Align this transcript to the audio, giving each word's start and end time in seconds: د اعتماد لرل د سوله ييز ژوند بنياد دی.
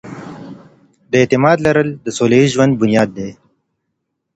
د 1.09 1.11
اعتماد 1.21 1.57
لرل 1.67 1.89
د 2.05 2.07
سوله 2.17 2.35
ييز 2.39 2.49
ژوند 2.55 2.73
بنياد 2.81 3.09
دی. 3.17 3.29